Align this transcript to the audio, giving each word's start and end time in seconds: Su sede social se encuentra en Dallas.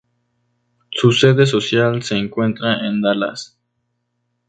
Su 0.89 1.11
sede 1.11 1.45
social 1.45 2.01
se 2.01 2.17
encuentra 2.17 2.87
en 2.87 3.01
Dallas. 3.01 3.55